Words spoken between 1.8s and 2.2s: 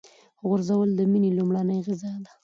غذا